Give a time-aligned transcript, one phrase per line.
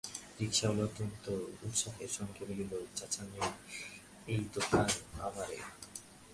[0.39, 1.25] রিকশাওয়ালা অত্যন্ত
[1.65, 3.49] উৎসাহের সঙ্গে বলল, চাচামিয়া,
[4.27, 4.89] এই দেহেন
[5.27, 5.57] আমারে।